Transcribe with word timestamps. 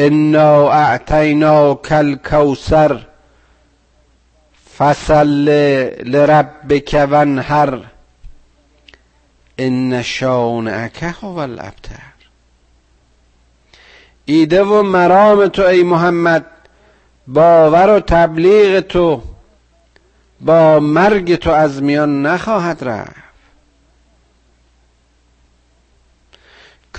انا 0.00 1.74
کل 1.74 2.14
کوسر 2.14 2.98
فصل 4.78 5.48
لربک 6.04 7.06
ونهر 7.10 7.78
ان 9.58 10.02
شانعک 10.02 11.14
هو 11.22 11.38
الابتر 11.38 12.10
ایده 14.24 14.64
و 14.64 14.82
مرام 14.82 15.46
تو 15.46 15.62
ای 15.62 15.82
محمد 15.82 16.46
باور 17.26 17.96
و 17.96 18.00
تبلیغ 18.00 18.80
تو 18.80 19.22
با 20.40 20.80
مرگ 20.80 21.34
تو 21.34 21.50
از 21.50 21.82
میان 21.82 22.26
نخواهد 22.26 22.84
رفت. 22.84 23.29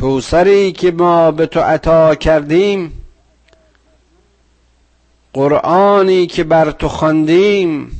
کوسری 0.02 0.72
که 0.72 0.92
ما 0.92 1.32
به 1.32 1.46
تو 1.46 1.60
عطا 1.60 2.16
کردیم 2.16 3.06
قرآنی 5.34 6.28
که 6.28 6.44
بر 6.44 6.72
تو 6.72 6.88
خواندیم 6.88 7.92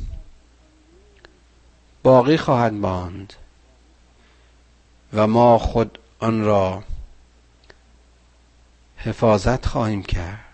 باقی 2.02 2.36
خواهد 2.36 2.72
ماند 2.72 3.32
و 5.12 5.26
ما 5.26 5.58
خود 5.58 5.98
آن 6.18 6.44
را 6.44 6.84
حفاظت 8.96 9.66
خواهیم 9.66 10.02
کرد. 10.02 10.44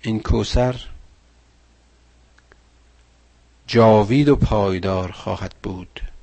این 0.00 0.20
کوسر 0.20 0.88
جاوید 3.66 4.28
و 4.28 4.36
پایدار 4.36 5.12
خواهد 5.12 5.54
بود. 5.62 6.13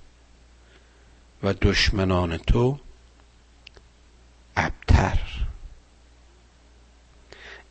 و 1.43 1.53
دشمنان 1.61 2.37
تو 2.37 2.77
ابتر. 4.57 5.19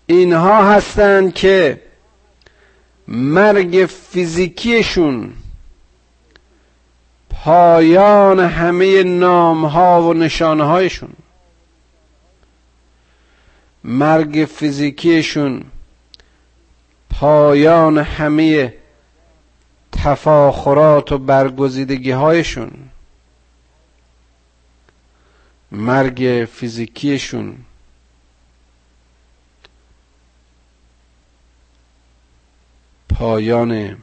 اینها 0.07 0.73
هستند 0.73 1.35
که 1.35 1.83
مرگ 3.09 3.87
فیزیکیشون 3.87 5.33
پایان 7.31 8.41
همه 8.41 9.03
نامها 9.03 10.03
و 10.03 10.15
نشانهایشون 10.15 11.13
مرگ 13.85 14.49
فیزیکیشون 14.55 15.65
پایان 17.11 17.99
همه 17.99 18.75
تفاخرات 19.93 21.13
و 21.13 21.19
برگزیدگی 21.19 22.11
هایشون 22.11 22.90
مرگ 25.73 26.49
فیزیکیشون. 26.53 27.57
پایان 33.09 33.97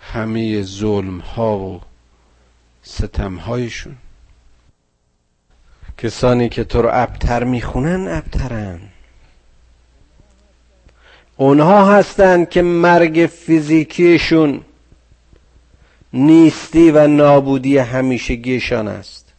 همه 0.00 0.62
ظلم 0.62 1.18
ها 1.18 1.58
و 1.58 1.80
ستم 2.82 3.36
هایشون 3.36 3.96
کسانی 5.98 6.48
که 6.48 6.64
تو 6.64 6.82
رو 6.82 6.88
ابتر 6.92 7.44
می‌خونن 7.44 8.08
ابترن. 8.08 8.80
اونها 11.36 11.94
هستند 11.94 12.48
که 12.48 12.62
مرگ 12.62 13.30
فیزیکیشون 13.32 14.64
نیستی 16.12 16.90
و 16.90 17.06
نابودی 17.06 17.78
همیشگیشان 17.78 18.88
است. 18.88 19.29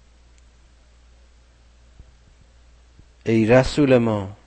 ای 3.25 3.45
رسول 3.45 3.97
ما 3.97 4.37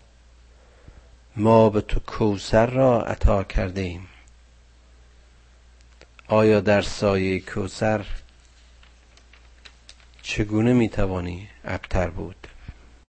ما 1.36 1.70
به 1.70 1.80
تو 1.80 2.00
کوسر 2.00 2.66
را 2.66 3.02
عطا 3.02 3.44
کرده 3.44 3.80
ایم 3.80 4.08
آیا 6.28 6.60
در 6.60 6.82
سایه 6.82 7.40
کوسر 7.40 8.06
چگونه 10.22 10.72
می‌توانی 10.72 11.48
ابتر 11.64 12.10
بود؟ 12.10 12.43